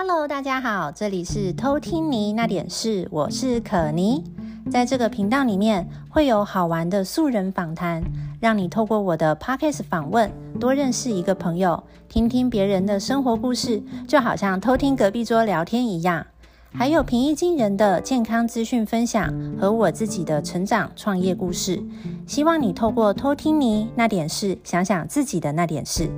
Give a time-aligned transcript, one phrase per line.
[0.00, 4.22] Hello，大家好，这里是偷听你那点事，我是可妮。
[4.70, 8.00] 在这个频道里面会有好玩的素人访谈，
[8.40, 10.30] 让你透过我的 Podcast 访问
[10.60, 16.24] 多认识一个朋友，听听别人的生活故事，就好像偷听隔壁桌聊天一样。
[16.72, 21.82] 还有平易近人的健康资讯分享和我自己的成长创业故事。
[22.24, 26.08] 希望你透过偷听你那点事，想想自己的那点事。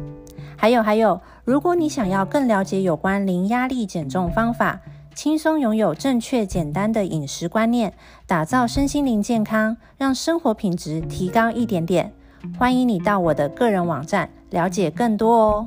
[0.61, 4.79] 还有还有，如果你想要更了解有关零压力减重方法，
[5.15, 7.95] 轻松拥有正确简单的饮食观念，
[8.27, 12.13] 打造身心灵健康，让生活品质提高一点点，
[12.59, 15.67] 欢迎你到我的个人网站了解更多哦。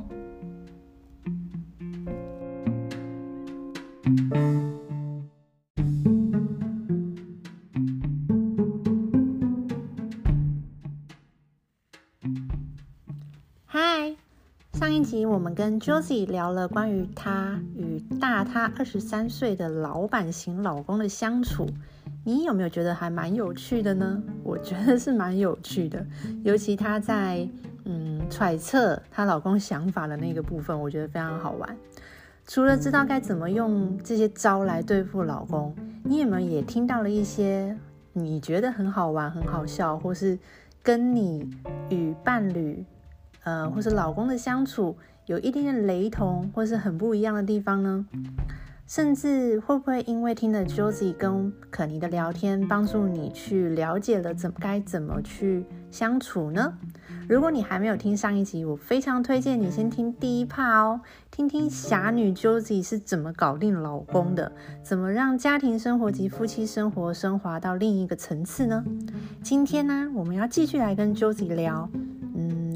[15.54, 21.66] 跟 Josie 聊了关于她与大她二十三岁的老板型老公的相处，
[22.24, 24.20] 你有没有觉得还蛮有趣的呢？
[24.42, 26.04] 我觉得是蛮有趣的，
[26.42, 27.48] 尤其她在
[27.84, 31.76] 嗯揣测她老公想法的那个部分，我觉得非常好玩。
[32.46, 37.76] 除了知道该怎么用这些招来对付老公，你有没有也听到了一些
[38.12, 40.38] 你觉得很好玩、很好笑，或是
[40.82, 41.48] 跟你
[41.90, 42.84] 与伴侣？
[43.44, 48.06] 呃，或是老公的相处有一点点雷同，或是很不一样的地方呢？
[48.86, 56.76] 甚至会不会因为听了 Josie 跟可妮的聊天，帮助你去了解了怎该怎么去相处呢？
[57.26, 61.00] 如果你还没有听上一集，我非常推荐你先听第一 part 哦，
[61.30, 68.84] 听听侠女 Josie 是怎么搞定老公的，怎么让家庭生活及夫妻生活升华到另一个层次呢？
[69.42, 71.88] 今天呢，我们要继续来跟 Josie 聊。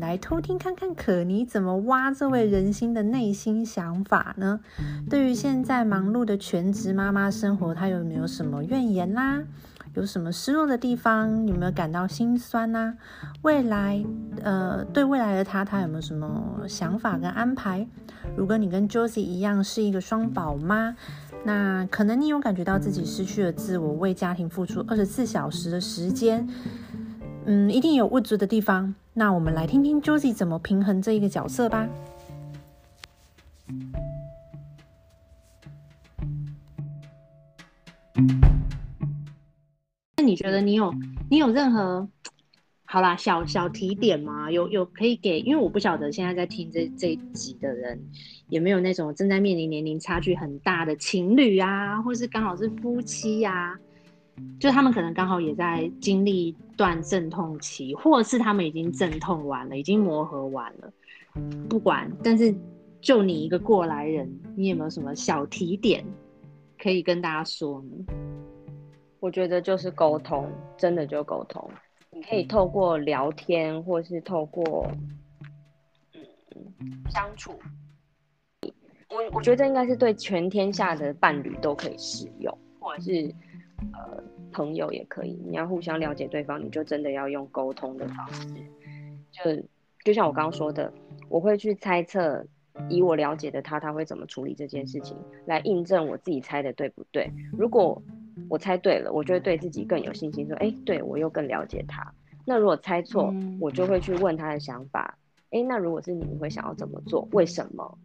[0.09, 4.59] 来偷听看看可妮怎么挖这位人心的内心想法呢？
[5.11, 9.42] 对于现在忙碌的全职妈妈生活，她有没有什么怨言啦？
[9.92, 11.47] 有什么失落的地方？
[11.47, 12.95] 有没有感到心酸呢？
[13.42, 14.02] 未来，
[14.42, 17.86] 呃，对未来的她，她有没有什么想法跟安排？
[18.35, 20.97] 如果你跟 Josie 一样是一个双宝妈，
[21.45, 26.48] 那可能你有感觉到自己失去了自我，为家庭付出二十四小时的时间。
[27.51, 28.95] 嗯，一定有不足的地方。
[29.14, 31.89] 那我们来听听 Josie 怎么平衡这一个角色吧。
[40.19, 40.92] 那你觉得你有
[41.31, 42.07] 你有任何
[42.85, 44.51] 好啦小小提点吗？
[44.51, 45.41] 有有可以给？
[45.41, 47.98] 因为我不晓得现在在听这这一集的人
[48.51, 53.79] 有没有那种正在面临年龄差距很大的情侣啊，或是刚好是夫妻呀、
[54.58, 60.92] 就他们可能刚好也在经历一段阵痛期，或者是他们已经阵痛完了，已经磨合完了。
[61.68, 62.54] 不管，但是
[63.00, 66.04] 就你一个过来人，你有没有什么小提点
[66.76, 68.04] 可以跟大家说呢？
[69.20, 71.70] 我觉得就是沟通，真的就沟通。
[72.10, 74.90] 你可以透过聊天，或是透过
[76.14, 77.52] 嗯相处。
[79.10, 83.32] 我我觉得这应该是对全天下的伴侣都可以适用，或者是。
[83.92, 84.22] 呃，
[84.52, 88.48] 朋友也可以，你要互相了解对方，你就真的要用沟通的方式。
[89.33, 89.62] 就
[90.05, 90.92] 就像我刚刚说的，
[91.28, 92.44] 我会去猜测，
[92.88, 97.30] 以我了解的他，他会怎么处理这件事情，来印证我自己猜的对不对。
[97.56, 98.00] 如果
[98.48, 102.14] 我猜对了，我就会对自己更有信心，说，哎，对，我又更了解他。
[102.44, 105.18] 那如果猜错，我就会去问他的想法，
[105.50, 107.28] 哎，那如果是你，你会想要怎么做？
[107.33, 107.98] 为什么？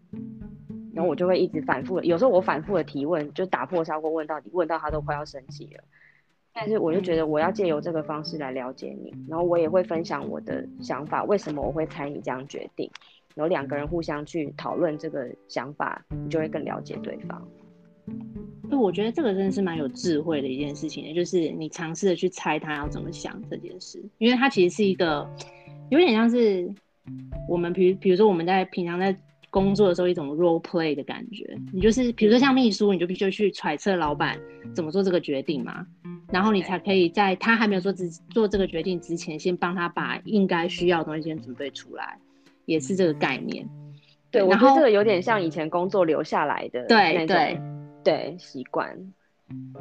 [0.94, 5.84] 然后我就会一直反复，有时候我反复的提问，就打破砂锅问到底，问到他都快要生气了。
[6.54, 12.88] 但是我就觉得我要借由这个方式来了解你，然后我也会分享我的想法，为什么我会参与这样决定。
[13.34, 17.44] 然后两个人互相去讨论这个想法，你就会更了解对方。
[18.70, 25.28] 那我觉得这个真的是蛮有智慧的一件事情，就是你尝试的去猜他要怎么想这件事，因为他其实是一个
[25.90, 26.72] 有点像是
[27.50, 29.18] 我们，比如比如说我们在平常在。
[29.54, 34.36] 工作的时候一种 role play 的感觉，你就是比如说像秘书，你就必须去揣测老板
[34.74, 35.86] 怎么做这个决定嘛，
[36.32, 42.18] 然后你才可以在他还没有做之做这个决定之前，先帮他把应该需要的东西先准备出来，
[42.66, 43.70] 也是这个概念。
[44.32, 47.62] 对，然后我觉得这个有点像以前工作留下来的对对
[48.04, 48.98] 对习惯。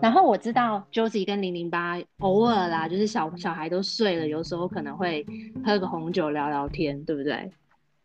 [0.02, 5.24] 然后我知道 Josie 跟零零八偶尔啦，就是小小孩都睡了，有时候可能会
[5.64, 7.50] 喝个红酒聊聊天，对不对？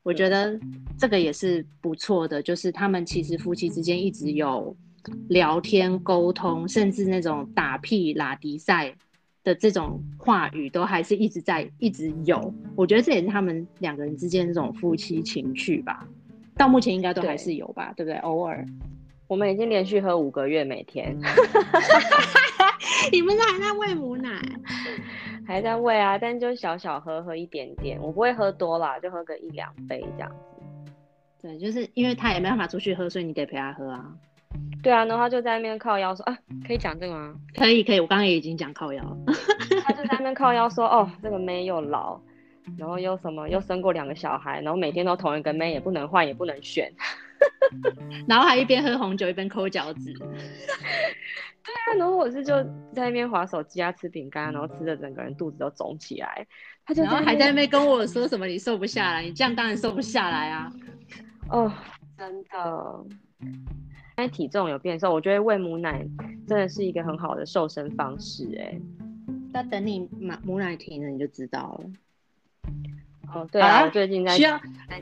[0.07, 0.57] 我觉得
[0.97, 4.73] 这个也是不错的，就是他们其实夫妻之间一直有
[5.27, 8.95] 聊天沟通，甚至那种打屁拉迪赛
[9.43, 12.53] 的这种话语都还是一直在一直有。
[12.73, 16.07] 我觉得这也是他们两个人之间这种夫妻情趣吧。
[16.55, 18.17] 到目前应该都还是有吧，对，对不对？
[18.19, 18.65] 偶尔。
[19.27, 21.19] 我们已经连续喝五个月，每天。
[23.11, 24.41] 你们是还在喂母奶？
[25.47, 27.97] 还在喂啊，但就小小喝，喝一点点。
[28.01, 30.91] 我不会喝多啦，就喝个一两杯这样子。
[31.41, 34.05] 对，就是因为他也没办法出去喝，所以你得陪他喝啊。
[34.83, 37.33] 对啊，然后他就在那边靠腰说啊，可以讲这个吗？
[37.55, 37.99] 可以，可以。
[37.99, 39.17] 我刚刚也已经讲靠腰了。
[39.85, 42.19] 他就在那边靠腰说，哦，这个妹又老，
[42.77, 46.91] 然后又什么，又生过两个小孩，然后每天都同一个妹，也不能换，也不能选。
[48.27, 50.13] 然后还一边喝红酒一边抠脚趾。
[50.13, 52.55] 对啊，然后我是就
[52.93, 56.47] 在那边划手机啊，吃饼干，然后吃的整个人肚子都肿起来。
[56.85, 60.71] 他就然后还在那边跟我说什么你瘦不下来，你这样当然瘦不下来啊。
[61.49, 61.71] 哦，
[62.17, 63.05] 真的。
[63.39, 66.07] 现在体重有变瘦，我觉得喂母奶
[66.47, 68.49] 真的是一个很好的瘦身方式。
[68.59, 68.79] 哎，
[69.51, 71.89] 那等你母母奶停了，你就知道了。
[73.33, 74.59] 哦，对啊，我最近在需要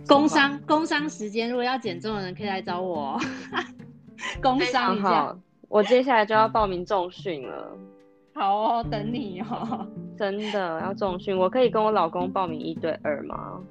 [0.07, 3.19] 工商工商时间，如果要减重的人可以来找我。
[4.41, 5.37] 工商好，
[5.69, 7.77] 我接下来就要报名重训了。
[8.33, 9.87] 好哦，等你哦。
[10.17, 13.61] 真的要重训，我可以跟我老公报名一对二吗？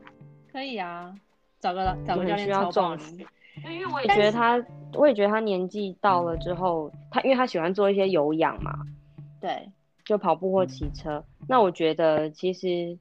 [0.53, 1.13] 可以啊，
[1.59, 3.27] 找个找个教练需要重训。
[3.65, 4.63] 因为我也觉得他，
[4.93, 8.73] 我也觉得他年纪到了之后，他因为他喜欢做一些有氧嘛，
[9.41, 9.71] 对，
[10.05, 11.25] 就跑步或骑车。
[11.49, 12.99] 那我觉得其实，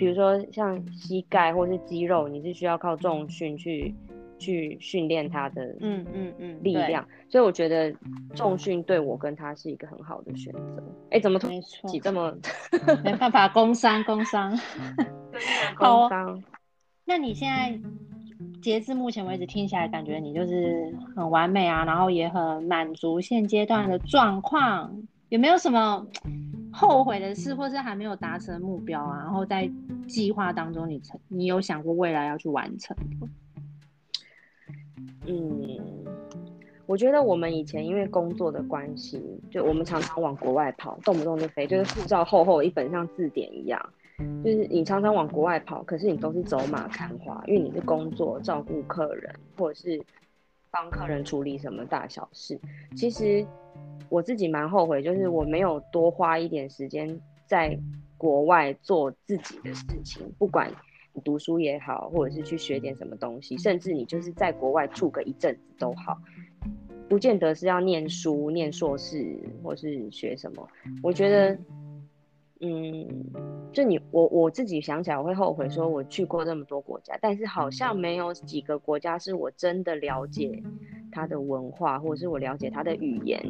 [0.00, 3.94] 比如说像膝盖或是肌肉，你是需要靠重训去
[4.38, 7.06] 去训练它的，嗯嗯嗯，力量。
[7.28, 7.94] 所以我觉得
[8.34, 10.82] 重训对我跟他是一个很好的选择。
[11.10, 12.34] 哎，怎么突然起这么？
[13.04, 14.58] 没办法，工伤工伤，
[15.76, 16.42] 工伤。
[17.04, 17.78] 那你现在？
[18.62, 24.90] 截至目前为止，听起来感觉你就是很完美啊，然后也很满足现阶段的状况。
[25.28, 26.06] 有没有什么
[26.72, 29.18] 后悔的事，或是还没有达成目标啊？
[29.18, 29.70] 然后在
[30.06, 32.96] 计划当中你，你成你有想过未来要去完成？
[35.26, 36.04] 嗯，
[36.86, 43.80] 我觉得我们以前因为工作的关系，就我们常常往国外跑，动不动就飞，就是护照厚厚一本像字典一样。
[44.44, 50.02] 就是你常常往国外跑，可是你都是走马看花，因为你是工作照顾客人，或者是
[50.70, 52.60] 帮客人处理什么大小事。
[52.94, 53.46] 其实
[54.08, 57.78] 我自己蛮后悔，就是我没有多花一点时间在
[58.16, 60.72] 国外做自己的事情，不管
[61.12, 66.18] 你读书也好，或者是去学点什么东西，甚至你就是在国外住个一阵子都好，
[67.08, 70.68] 不见得是要念书、念硕士或是学什么。
[71.02, 71.58] 我觉得。
[72.62, 73.08] 嗯，
[73.72, 80.62] 就你我我自己想起来，我会后悔说我去过这么多国家，但是好像没有几个国家是我真的了解
[81.10, 83.40] 它的文化，或者是我了解他的语言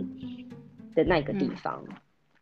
[0.95, 1.85] 的那个地方。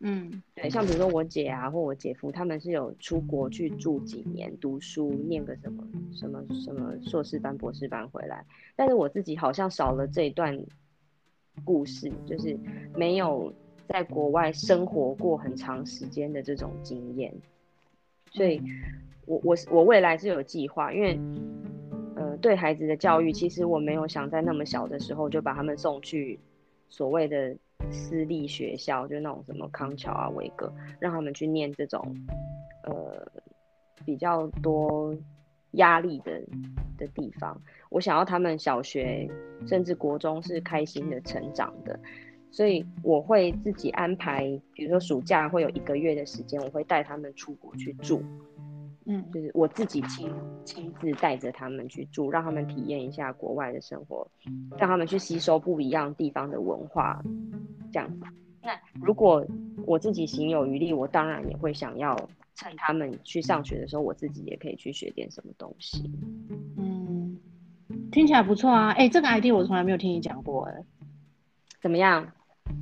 [0.00, 8.44] 嗯，嗯对，像比如说我姐啊，或我姐夫，他们是有出国去住几年，读书，念个什么什么什么硕士班、博士班回来，
[8.76, 10.58] 但是我自己好像少了这一段
[11.64, 12.58] 故事，就是
[12.94, 13.52] 没有。
[13.88, 17.34] 在国外生活过很长时间的这种经验，
[18.30, 18.60] 所以
[19.24, 21.18] 我我我未来是有计划，因为
[21.57, 21.57] 呃
[22.40, 26.38] 对孩子的教育，其实我没有想在那么小的时候就把他们送去
[26.88, 27.56] 所谓的
[27.90, 32.16] 私立学校，就那种什么康桥啊、维格，让他们去念这种
[32.84, 33.26] 呃
[34.04, 35.16] 比较多
[35.72, 36.40] 压力的
[36.96, 37.60] 的地方。
[37.90, 39.28] 我想要他们小学
[39.66, 41.98] 甚至国中是开心的成长的。
[42.50, 48.22] 所以我会自己安排，比如说暑假会有一个月的时间，我会带他们出国去住，
[49.10, 50.30] 嗯，就是我自己亲
[50.66, 54.30] 亲自带着他们去住，让他们体验一下国外的生活，
[54.76, 57.18] 让他们去吸收不一样地方的文化，
[57.90, 58.26] 这样子。
[58.62, 59.46] 那如果
[59.86, 62.14] 我自己行有余力，我当然也会想要
[62.54, 66.10] 趁他们去上学的时候，我自己也可以去学点什么东西。
[66.76, 67.38] 嗯，
[68.12, 70.84] 听起来不错啊，哎、欸，这个 idea 我从来没有听你讲过、欸，哎，
[71.80, 72.30] 怎么样？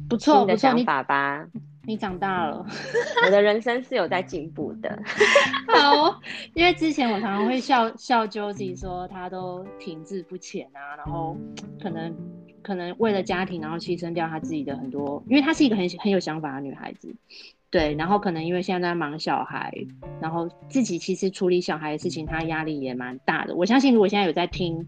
[0.09, 1.49] 不错，你的想法吧。
[1.87, 2.67] 你，长大了，
[3.25, 4.99] 我的人生是有在进步的。
[5.73, 6.21] 好，
[6.55, 11.37] 因为之前我常常会笑笑 Josie 说他都停滞不前啊，然后
[11.81, 12.15] 可能
[12.63, 17.15] 可能为了家庭，然后牺牲掉他自己的很多，因为她是一个很很有想法的女孩子。
[17.71, 19.73] 对，然后可能因为现在在忙小孩，
[20.21, 23.55] 然后自己其实处理小孩的事情，她压力也蛮大的。
[23.55, 24.87] 我相信如果现在有在听。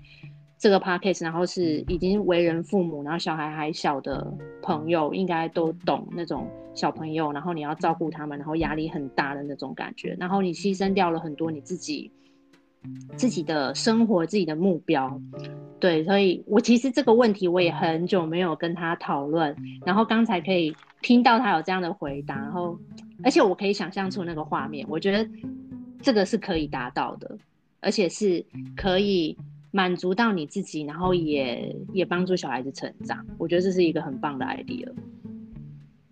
[0.58, 12.10] 这个 podcast，然后是已经为人父母，然后小孩还小的朋友，应该都懂那种小朋友，然后你要照顾他们，然后压力很大的那种感觉，然后你牺牲掉了很多你自己
[13.16, 15.20] 自己的生活、自己的目标。
[15.78, 19.54] 对，所以我其实这个问题我也很久没有跟他讨论，
[19.86, 22.76] 然后刚才可以听到他有这样的回答，然后
[23.22, 25.30] 而且我可以想象出那个画面，我觉得
[26.02, 27.38] 这个是可以达到的，
[27.78, 28.44] 而且是
[28.76, 29.38] 可以。
[29.70, 33.26] 满足到你自己，然后也也帮助小孩子成长。
[33.38, 34.92] 我觉得这是一个很棒的 idea。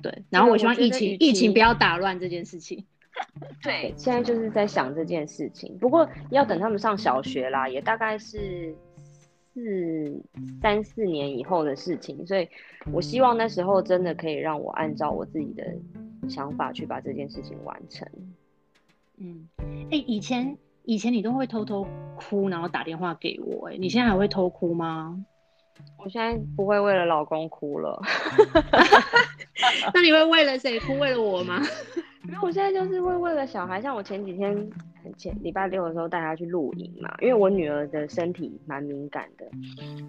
[0.03, 2.85] 对，然后我希望疫情疫情不要打乱这件事情。
[3.65, 5.77] 对，现在就是在想这件事情。
[5.79, 8.77] 不过要等他们上小学啦，也大概是
[9.55, 10.23] 四
[10.61, 12.27] 三四年以后的事情。
[12.27, 12.47] 所以
[12.93, 15.65] 我希望那时候真的可以让我按照我自己的
[16.29, 18.07] 想法去把这件事情完成。
[19.17, 23.75] 嗯，哎、欸，以前以前你都会偷偷哭，然后打电话给我、欸。
[23.75, 25.23] 哎，你现在还会偷哭吗？
[25.99, 28.01] 我现在不会为了老公哭了。
[29.93, 30.97] 那你会为了谁哭？
[30.99, 31.61] 为了我吗？
[32.25, 34.71] 因为我现在就是会为了小孩，像我前几天
[35.17, 39.45] 前礼拜六的时候带她去露营嘛，因为我女儿的身体蛮敏感的，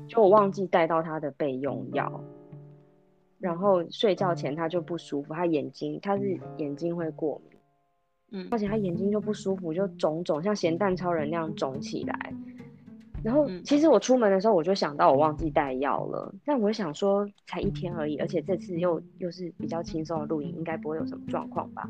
[0.08, 2.24] 就我忘记带到她的备用药，
[3.40, 7.57] 然后睡觉前她就不舒服，她眼睛她是眼睛会过敏，
[8.32, 12.34] 嗯，而且他眼睛就不舒服，就肿肿像咸蛋超人那样肿起来。
[13.24, 21.90] 然后其实我出门的时候我就想到我忘记带药了，但我想说才一天而已，而且这次又又是比较轻松的露营，应该不会有什么状况吧？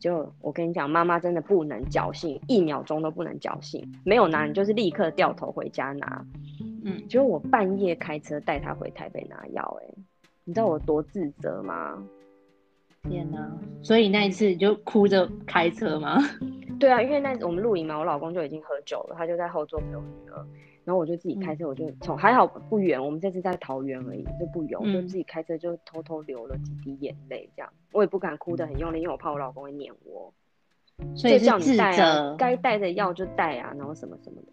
[0.00, 6.26] 就我跟你讲，妈妈真的不能侥幸，一秒钟都不能侥幸，没有拿你就是立刻掉头回家拿。
[6.84, 9.94] 嗯，结果我半夜开车带她回台北拿药，哎，
[10.44, 12.02] 你知道我多自责吗？
[13.08, 13.38] 天哪！
[13.82, 16.18] 所以那一次你就哭着开车吗？
[16.80, 20.44] 对啊，因为那我们露营嘛，我老公就已经喝酒了，他就在后座陪我女儿，
[20.84, 30.32] 然后我就自己开车，我就从还好不远，我们这次在桃园而已，就不远，我就自己开车就偷偷流了几滴眼泪，这样我也不敢哭得很用力，因为我怕我老公会撵我，
[31.14, 34.48] 所以叫你带啊，该带的药就带啊，然后什么什么的。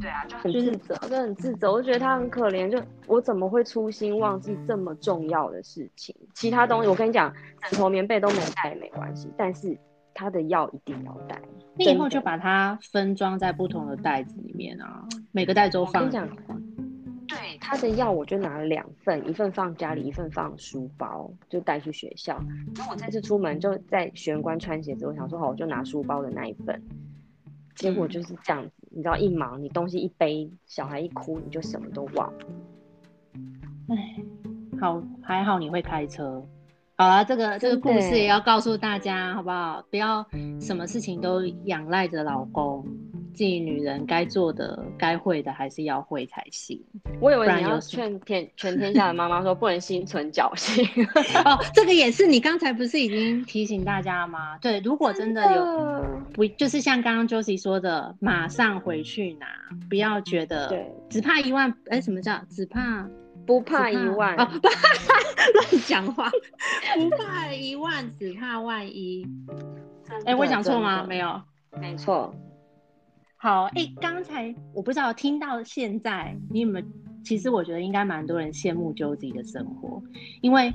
[0.00, 6.14] 对啊，就很自责，就很自责，我就觉得他很可怜，就我怎么会粗心忘记这么重要的事情？
[6.34, 7.32] 其他东西我跟你讲，
[7.68, 9.78] 枕头棉被都没带也没关系，但是。
[10.14, 11.40] 他的药一定要带，
[11.74, 16.10] 那以后就把它分装在不同的袋子里面啊，每个袋子都放。
[16.10, 16.28] 这样
[17.26, 22.38] 对，他的药我就拿了两份，一份放家里，一份放书包，就带去学校。
[22.76, 26.82] 然后我这次出门就在玄关穿鞋子，我想说好，我就拿书包的那一份。
[27.74, 32.46] 结果就是这样子，你知道，一忙你东西一背，小孩一哭，你就什么都忘了。
[33.88, 34.16] 哎，
[34.80, 36.44] 好，还好你会开车。
[36.96, 39.82] 好了，这个这个故事也要告诉大家，好不好？
[39.90, 40.24] 不要
[40.60, 42.86] 什么事情都仰赖着老公，
[43.32, 46.80] 自己女人该做的、该会的还是要会才行。
[47.20, 50.84] 我以为你要劝天全天下的妈妈说，不能心存侥幸。
[51.44, 54.58] 哦，这个也是，你刚才不是已经提醒大家了吗？
[54.58, 59.46] 对，如果真的有不，就是像刚刚 Josie 说的，马上回去拿，
[59.88, 63.08] 不要觉得对，只怕一万，哎，什么叫只怕？
[63.44, 64.44] 不怕一万啊！
[64.44, 64.70] 不怕
[65.54, 66.30] 乱讲话，
[66.94, 69.26] 不怕一万，只怕万一。
[70.24, 71.04] 哎、欸，我讲错吗？
[71.08, 71.42] 没有，
[71.80, 72.32] 没错。
[73.42, 76.86] 好，哎、欸，刚才我不知道听到现在，你有没有？
[77.24, 80.00] 其实我觉得应该蛮多人羡慕 Josie 的生活，
[80.42, 80.72] 因为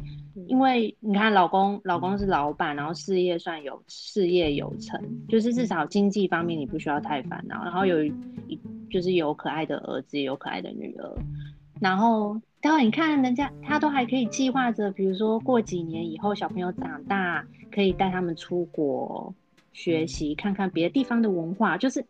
[0.48, 8.60] 因为你看，老公老公是老板，然后事业算有事业有成，就是至少经济方面你不需要太烦恼，然后有一
[8.92, 11.10] 就是有可爱的儿子，有可爱的女儿，
[11.80, 12.38] 然后。
[12.60, 19.34] 然后你看，人家他都还可以计划着，比如说过几年以后小朋友长大，可以带他们出国
[19.78, 22.04] 学习，看看别的地方的文化，就是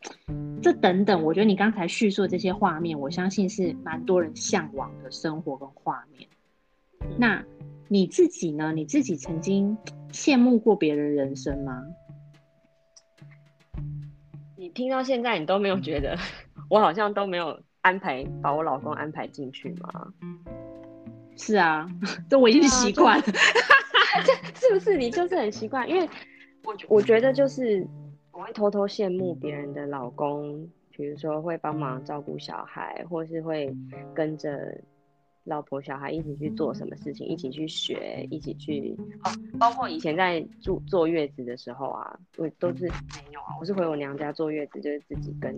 [0.61, 1.21] 这等等。
[1.21, 6.29] 我觉得你刚才叙述的这些画面，我相信是蛮多人向往的生活跟画面。
[7.17, 7.43] 那
[7.89, 8.71] 你自己呢？
[8.71, 9.77] 你自己曾经
[10.13, 11.83] 羡慕过别人人生吗？
[14.55, 16.17] 你听到现在，你都没有觉得
[16.69, 17.59] 我好像都没有。
[17.81, 20.11] 安排把我老公安排进去吗？
[21.37, 21.87] 是啊，
[22.29, 23.23] 这我已经习惯了。
[24.53, 25.89] 这是不是你就是很习惯？
[25.89, 26.09] 因为
[26.67, 27.87] 我我觉得就是
[28.31, 33.73] 我会偷偷羡慕别人的老公，比如说会帮忙照顾小孩，或是会
[34.13, 34.77] 跟着。
[35.49, 38.93] 老婆小孩一起去做什么事情，一起去学，一起去
[39.23, 45.57] 哦，包括以前在住坐月子的时候啊，我都是没有啊，我是回我娘家坐月子，就是自己跟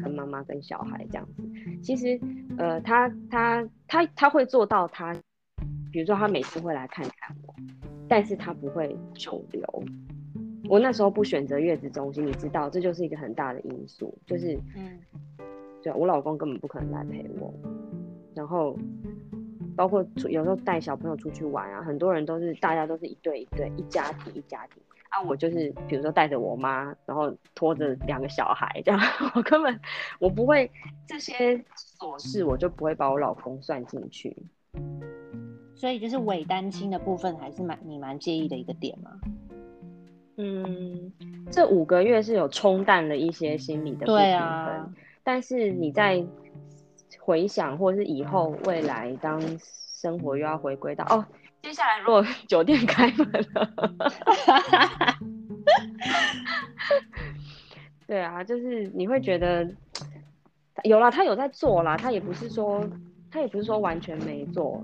[0.00, 1.42] 跟妈妈跟小孩这样子。
[1.82, 2.16] 其实，
[2.56, 5.12] 呃，他他他他会做到他，
[5.90, 7.52] 比如说他每次会来看看我，
[8.08, 9.84] 但是他不会久留。
[10.68, 15.00] 我那时候不选择月子中心，你知道，这就是一个很大的因素，就是嗯，
[15.82, 17.52] 对，我老公根本不可能来陪我。
[18.34, 18.76] 然后，
[19.74, 25.22] 包括有时候带小朋友出去玩啊，很多人都是大家都是一对一对，一家庭一家庭啊。
[25.22, 29.00] 我就是比如说带着我妈，然后拖着两个小孩这样，
[29.34, 29.80] 我根本
[30.20, 30.70] 我不会
[31.06, 31.56] 这些
[31.98, 34.36] 琐事，我就不会把我老公算进去。
[35.74, 39.12] 所以就是伪单亲的部分，还是蛮你蛮介意的一个点吗？
[40.38, 41.12] 嗯，
[41.50, 44.06] 这五个月是有冲淡了一些心理的。
[44.06, 44.88] 对啊。
[45.24, 46.24] 但是你在
[47.20, 51.26] 回想，或是以后未来，当生活又要回归到哦，
[51.62, 53.70] 接下来如果 酒店开门了，
[58.06, 59.68] 对啊，就是你会觉得
[60.84, 62.88] 有啦，他有在做啦，他也不是说
[63.30, 64.82] 他也不是说完全没做，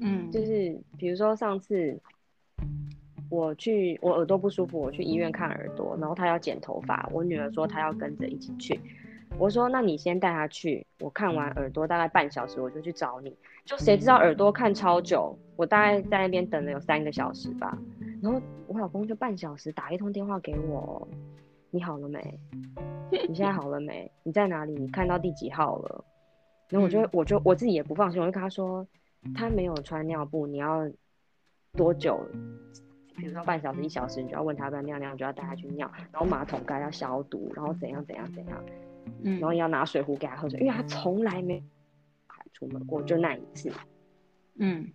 [0.00, 1.98] 嗯，就是比如说上次
[3.30, 8.80] 我去我耳朵不舒服，我去医院看耳朵，然后他要剪头发，我女儿说她要跟着一起去。
[9.36, 13.36] 我说：“那你先带他去，我看完耳朵大概半小时，我就去找你。
[13.64, 17.78] 就谁知道耳朵看超久，我大概在那边等了有三个小时吧。
[18.22, 21.06] 然后我老公就半小时打一通电话给我，
[21.70, 22.40] 你好了没？
[23.28, 24.10] 你现在好了没？
[24.22, 24.72] 你在哪里？
[24.72, 26.04] 你看到第几号了？
[26.70, 28.84] 然后我就我就我自己也不放心，我就跟他说，
[29.34, 30.90] 他没有穿尿布，你要
[31.76, 32.18] 多久？
[33.18, 38.64] 比如说半小时、一小时，你就要问他要不要尿尿，就要带他去尿，然后马桶盖要消毒，然后怎样怎样怎样。”
[39.24, 41.62] 嗯，然后要拿水壶给他喝水，因为他从来没
[42.52, 43.72] 出门过，就那一次。
[44.56, 44.86] 嗯，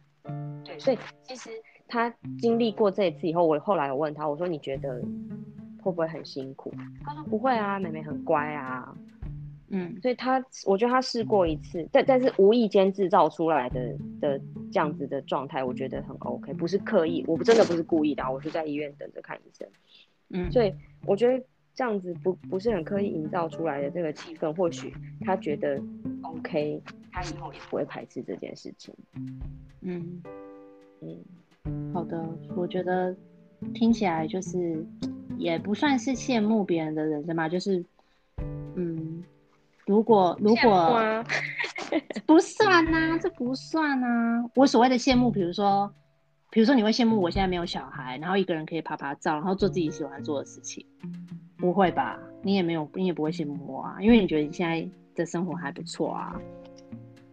[0.63, 1.49] 对，所以其实
[1.87, 5.01] 他经历过这一次以后，我后来有问他，我说你觉得
[5.81, 6.71] 会不会很辛苦？
[7.03, 8.95] 他说不会啊，妹妹很乖啊。
[9.69, 14.39] 嗯，所以他我觉得他试过一次，但但是无意间制造出来的的
[14.71, 19.67] 这样子的状态，我觉得很 OK，不是刻意，我不真的不是故意的，我是在医院等着看医生。
[20.29, 20.73] 嗯，所以
[21.05, 21.43] 我觉得。
[21.75, 25.81] 这样子不不是很刻意营造出来的这个气氛，或许他觉得
[26.21, 26.79] OK，
[27.11, 28.93] 他以后也不会排斥这件事情。
[29.81, 30.21] 嗯
[31.01, 31.17] 嗯，
[31.91, 32.23] 好的，
[32.55, 33.15] 我觉得
[33.73, 34.85] 听起来就是
[35.39, 37.85] 也不算是羡慕别人的人生吧，就是嗯，
[39.85, 41.23] 如果如果
[42.25, 44.43] 不算啊，这不算啊。
[44.55, 45.91] 我所谓的羡慕，比如说，
[46.49, 50.85] 比如说你会羡慕我现在没有小孩，然后一个人可以趴趴走，然后做自己喜欢做的事情。
[51.57, 52.19] 不会吧？
[52.41, 56.35] 你也没有，你也不会羡慕我啊，因为你觉得你现在的生活还不错啊。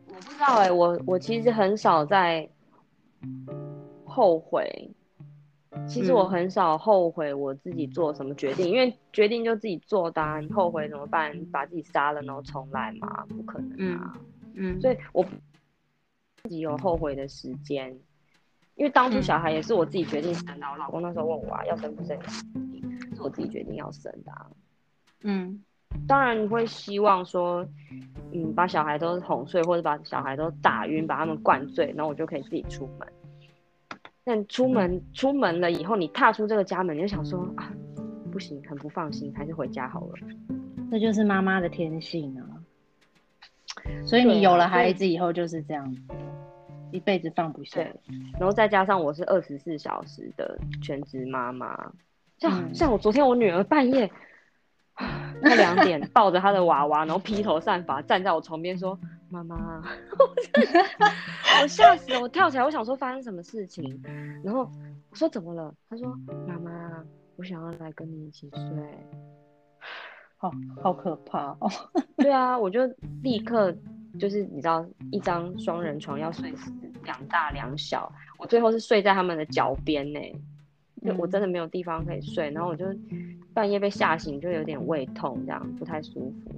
[0.08, 2.48] 我不知道哎、欸，我我其实很少在
[4.04, 4.90] 后悔。
[5.86, 11.32] 其实我很少后悔我自己做什么决定，嗯、因为决定就自己做的、啊，你后悔怎么办？
[11.46, 13.24] 把自己杀了然后重来嘛？
[13.28, 14.14] 不可能啊。
[14.54, 14.76] 嗯。
[14.76, 15.24] 嗯，所以我
[16.42, 17.96] 自己有后悔的时间，
[18.74, 20.66] 因为当初小孩也是我自己决定生的。
[20.66, 22.18] 我老公那时候问我、啊、要生不生。
[23.14, 24.46] 是我自己决定要生的、啊，
[25.22, 25.62] 嗯，
[26.06, 27.66] 当然你会希望说，
[28.32, 33.08] 嗯，把小孩都哄睡，或者把小孩都打晕，把他们灌醉，然后我就可以自己出门。
[34.24, 37.72] 但出门、嗯、出门了以后，你踏出这个家门，你就想说啊，
[38.30, 40.12] 不行，很不放心，还是回家好了。
[40.90, 42.44] 这就是妈妈的天性啊。
[44.04, 46.00] 所以你有了孩子以后就是这样子，
[46.90, 47.82] 一辈子放不下。
[47.82, 47.92] 对，
[48.38, 51.92] 然后再加上我是二十四小时的全职妈妈。
[52.38, 54.10] 像像我昨天我女儿半夜，
[54.96, 58.98] 她两点抱着她的娃娃，然后披头散发站在我床边说
[59.30, 59.82] ：“妈妈。”
[61.62, 64.02] 我吓死了，我跳起来，我想说发生什么事情，
[64.44, 64.70] 然后
[65.10, 65.74] 我说怎么了？
[65.88, 66.14] 他说
[66.46, 67.04] ：“妈妈，
[67.36, 68.60] 我想要来跟你一起睡。”
[70.36, 70.50] 好
[70.82, 71.70] 好可怕哦！
[72.16, 72.80] 对啊，我就
[73.22, 73.76] 立刻
[74.18, 76.72] 就是你知道，一张双人床要睡死
[77.04, 80.20] 两大两小，我最后是睡在他们的脚边呢。
[81.04, 82.86] 就我真的没有地方可以睡，然后我就
[83.52, 86.50] 半夜被吓醒，就有点胃痛，这样不太舒服。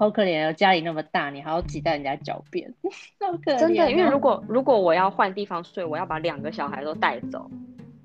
[0.00, 2.74] 好可怜哦，家里那么大，你还要挤在人家脚边，
[3.20, 3.58] 好可怜哦。
[3.58, 7.50] 真的，因为如果如果我要换地方睡，我要把两个小孩都带走，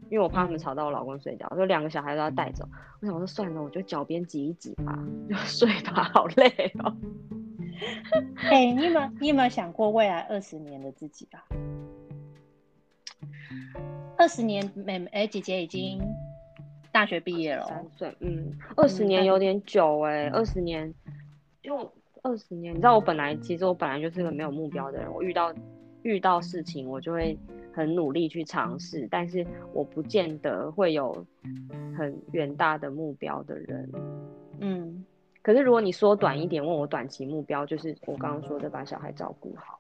[0.10, 2.68] 因为我怕他们吵到我老公睡觉，所以两个小孩都要带走。
[3.00, 6.50] 我想我说算了，我就脚边挤一挤吧，就睡吧，好累
[6.84, 6.94] 哦。
[8.52, 11.40] 哎、欸，你有没有你有没有想过未来二十年的自己啊？
[14.18, 16.02] 二十年，妹妹哎，姐姐已经
[16.92, 20.94] 大学毕业了，三岁，嗯，二十年有点久哎，二十年，
[21.66, 21.90] 因为
[22.22, 25.54] 二十年，你知道我本来其实我本来就是个没有目标的人，我遇到
[26.04, 27.38] 遇到事情我就会
[27.74, 31.26] 很努力去尝试，但是我不见得会有
[31.98, 33.92] 很远大的目标的人，
[34.60, 35.04] 嗯，
[35.42, 39.80] 可是如果你缩短一点，问我短期目标，就是我刚刚说的把小孩照顾好。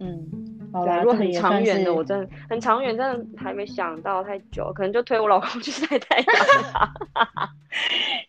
[0.00, 0.26] 嗯，
[0.72, 6.26] 好啦，如果很长远的，我真的很长远，真的还没想到太久，可能就推我老公去晒太阳。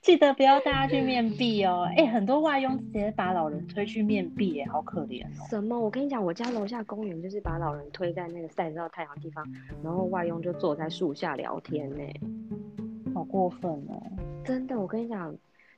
[0.02, 1.88] 记得不要带他去面壁哦。
[1.92, 5.48] 哎、欸，很多外佣直接把老人推去面壁，哎，好可怜哦。
[5.50, 5.80] 什么？
[5.80, 9.46] 我跟你讲，我家楼下公园就是把老人推在那个晒得到太阳的地方，
[9.84, 12.04] 然后外佣就坐在树下聊天呢。
[13.16, 14.04] 好过分哦！
[14.44, 15.34] 真的，我跟你讲。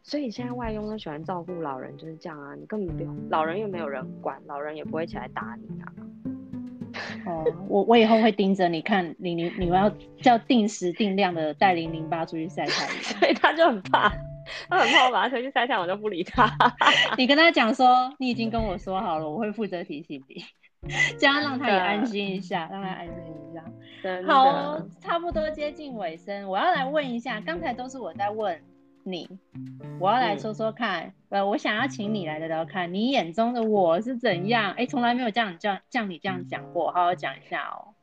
[0.05, 2.53] 所以现在外佣都喜欢照顾老人，就是这样啊。
[2.53, 5.91] 你根本不用，老人又没有人管，老人也不会起来打你啊。
[7.25, 9.89] 哦，我我以后会盯着你看，你你你们要
[10.21, 14.13] 叫定时定量的带零零八出去晒太阳， 所以他就很怕。
[14.69, 16.55] 他很怕我把他推去晒太阳，我就不理他。
[17.17, 20.45] 你跟他讲说，你已经跟我说好了，我会负责提醒你，
[21.17, 23.63] 这样让他也安心一下，让他安心一下。
[24.27, 28.61] 好，差不多接近尾声，我要来问一下，刚才都是我在问
[29.05, 29.29] 你，
[29.99, 34.73] 我要来说说看，呃、嗯，我想要请你来聊聊看，你眼中的我是怎样？
[34.73, 37.93] 哎，从来没有这样叫像你这样讲过，好好讲一下哦。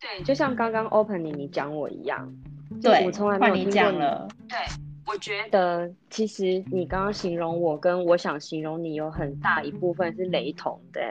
[0.00, 2.32] 对，就像刚刚 opening 你讲我一样，
[2.80, 4.28] 对，我从来没有听过你讲了。
[4.48, 4.58] 对，
[5.04, 11.02] 我觉得其实你刚刚形容我跟我想形容你有很大一部分是雷同的。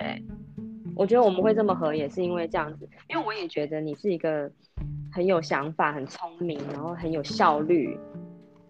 [0.96, 4.50] 我觉得我们会这么合也是因为这样子，因为我也觉得你是一个
[5.12, 8.00] 很有想法、很聪明，然后很有效率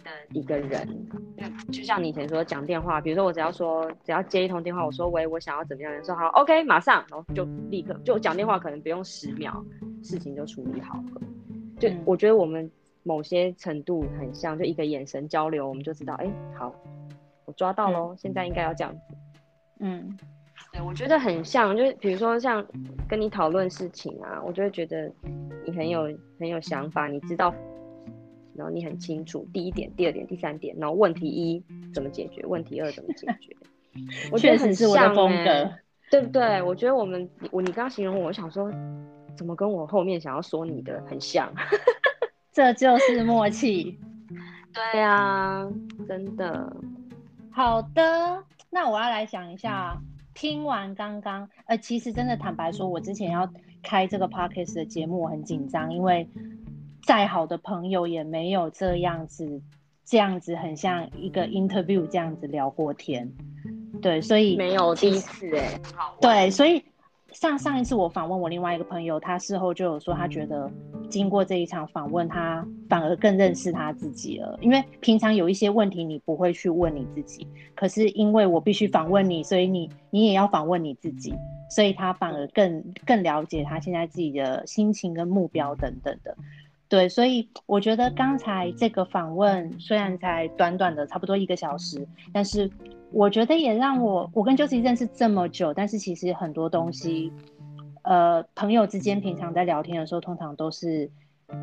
[0.05, 0.87] 的一个人。
[1.71, 9.51] 就像你以前说讲电话，比如说我只要说只要接一通电话，我说喂，我想要怎么样，说好，OK，马上，然后就立刻就讲电话，可能不用十秒，
[10.03, 11.21] 事情就处理好了。
[11.79, 12.71] 就我觉得我们
[13.03, 16.73] 某些程度很像，就一个眼神交流，我们就知道，哎，好，
[17.45, 18.99] 我抓到喽，现在应该要这样子，
[19.79, 20.17] 嗯。
[20.71, 22.65] 对，我觉得很像，就是比如说像
[23.09, 25.11] 跟你讨论事情啊，我就会觉得
[25.65, 26.03] 你很有
[26.39, 27.53] 很有想法，你知道，
[28.57, 31.63] 然后你很清楚第一点、第二点、第三点，然后问题一
[31.93, 33.55] 怎么解决，问题二怎么解决。
[34.31, 35.71] 我觉得很像、我的风格，
[36.11, 36.61] 对不对？
[36.61, 38.71] 我觉得我们我你刚刚形容我，我想说
[39.37, 41.53] 怎么跟我后面想要说你的很像，
[42.51, 43.97] 这就是默契。
[44.73, 45.65] 对啊，
[46.07, 46.75] 真的。
[47.51, 49.97] 好的，那我要来想一下。
[50.33, 53.49] 听完刚刚，呃，其实真的坦白说，我之前要
[53.81, 56.27] 开这个 podcast 的节目，我很紧张，因为
[57.05, 59.61] 再好的朋友也没有这样子，
[60.03, 63.31] 这样子很像一个 interview 这样子聊过天，
[64.01, 65.81] 对，所以没有第一次哎、欸，
[66.19, 66.83] 对，所以。
[67.33, 70.71] 上上一次我访问我另外一个朋友，他事后就有说，他觉得
[71.09, 74.57] 经过这一场访问，他反而更认识他自己了。
[74.61, 81.33] 因为平常有一些问题你不会去问你自己，可是因为我必须访问你，所以你你也要访问你自己，
[81.69, 86.37] 所以他反而更更了解他现在自己的心情跟目标等等的。
[86.87, 92.71] 对，所以我觉得刚才这个访问虽然才短短的差不多一个小时，但是。
[93.11, 97.31] 我觉得也让我，我跟 Josie 认识这么久，但是其实很多东西，
[98.01, 101.09] 呃，朋友之间平常在聊天的时候，通常都是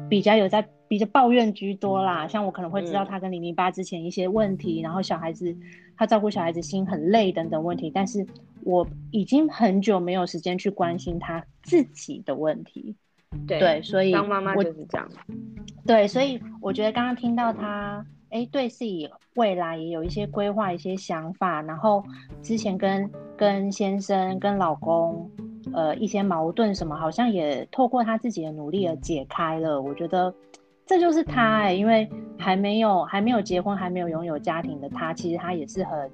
[0.08, 2.26] 比较有在比较抱怨居多啦。
[2.26, 5.54] 像我可能会知道他跟零零八之前一些问题，然后小孩子
[5.94, 8.26] 他照顾小孩子心很累等等问题，但是
[8.62, 12.96] 我已经很久没有时间去关心他自己的问题。
[13.46, 15.08] 对，对，所以当妈妈就是这样。
[15.86, 18.04] 对，所以我觉得刚刚听到他。
[18.34, 22.02] 哎，对自己未来也有一些规划、一些想法，然后
[22.40, 25.30] 之前跟跟先生、跟老公，
[25.74, 29.82] 呃，一些矛盾什么，好像也透过他自己的努力而解开了。
[29.82, 30.34] 我觉得
[30.86, 36.10] 这就是他哎，因为还没有还没有结婚、还没有拥有家庭的他，其实他也是很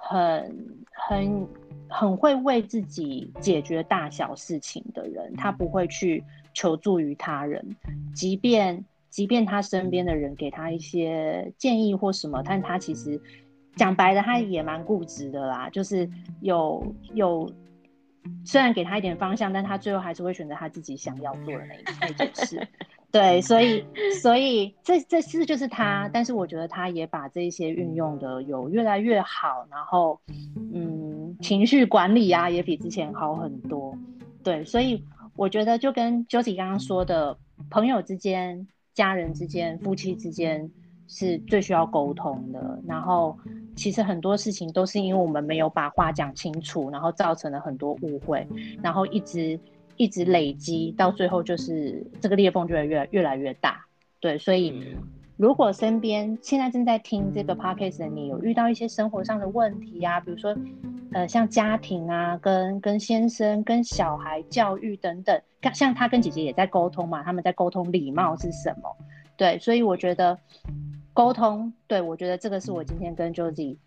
[0.00, 0.56] 很
[0.94, 1.48] 很
[1.88, 7.76] 很会为自己解决大小事情的人，他不会去求助于他人，
[8.14, 8.84] 即便。
[9.10, 13.22] 即便他身边的人给他一些建议或什么，但他其实
[13.76, 15.70] 讲白了，他也蛮固执的啦。
[15.70, 17.48] 就是有有，
[18.44, 22.66] 虽然给他一点方向，但他最后还是会选择他自己想要做的那一那件事。
[23.14, 23.84] 对，所以
[24.20, 30.20] 所以这这事就是他，但是我觉得他也把这些运用的有越来越好，然后
[30.74, 33.96] 嗯，情绪管理啊也比之前好很多。
[34.42, 35.04] 对，所以
[35.36, 37.38] 我觉得就跟 Josie 刚刚说的，
[37.70, 38.66] 朋友之间。
[38.94, 40.70] 家人之间、夫妻之间
[41.08, 42.80] 是最需要沟通的。
[42.86, 43.36] 然后，
[43.74, 48.46] 其实很多事情都是因为我们没有把话讲清楚，然后造成了很多误会，
[48.80, 49.58] 然后一直
[49.96, 53.84] 一直累积，到最后就是这个裂缝就会越越来越大。
[54.20, 54.96] 对，所以
[55.36, 60.56] 如果身边现在正在听这个 podcast 的你，有遇到一些生活上的问题啊，比如说
[61.12, 65.40] 呃，像家庭啊，跟跟先生、跟小孩教育等等。
[65.72, 68.96] 像他跟姐姐也在沟通嘛，他们在沟通礼貌是什么？
[69.34, 70.38] 对，所以我觉得
[71.14, 73.78] 沟通，对，我觉得这个是我今天跟 Josie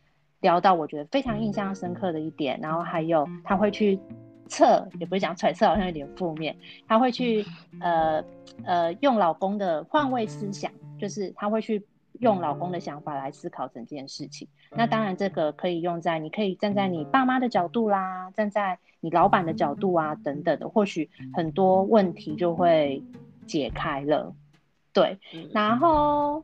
[0.41, 2.60] 聊到我觉得非常印象深刻的一点。
[2.62, 4.00] 然后还有他会去
[4.48, 6.58] 测，也不是讲揣测，好像有点负面，
[6.88, 7.46] 他会去
[7.80, 8.24] 呃
[8.66, 11.86] 呃用老公的换位思想，就是他会去。
[12.20, 23.04] 用老公的想法来思考整件事情，那当然这个可以用在，你可以站在你爸妈的角度啦，站在你老板的角度啊，等等的，或许很多问题就会
[23.46, 24.34] 解开了。
[24.94, 25.20] 对，
[25.54, 26.44] 然后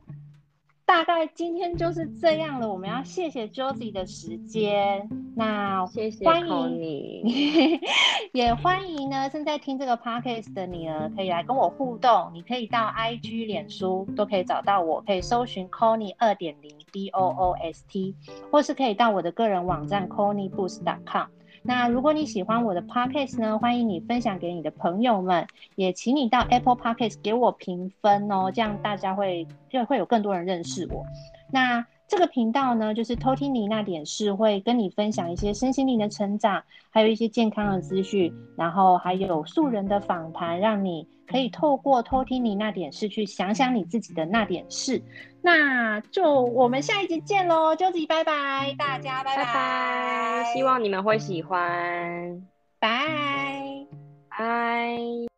[0.85, 2.69] 大概今天就是这样了。
[2.71, 7.79] 我们要谢谢 Josie 的时间，那谢谢欢迎你，
[8.33, 12.29] 也欢迎呢正在听这个 podcast 的你呢，可以来跟我互动。
[12.33, 15.69] 你可以到 IG、脸书都可以找到我，可以搜寻
[16.17, 18.15] 二点零 B O O S T，
[18.51, 21.27] 或是可以到我的个人网站 ConnieBoost.com。
[21.65, 31.05] 那如果你喜欢我的 podcast 呢，欢迎你分享给你的朋友们，也请你到 Apple Podcast 给我评分哦，这样大家会就会有更多人认识我。
[31.49, 45.01] 那这个频道呢，就是偷听你那点事，会跟你分享一些身心灵的成长，还有一些健康的资讯，然后还有素人的访谈，让你可以透过偷听你那点事去想想你自己的那点事。
[45.41, 52.45] 那就我们下一集见喽，Josie 拜拜，大家拜拜，拜拜，希望你们会喜欢，
[52.79, 52.89] 拜
[54.29, 55.32] 拜。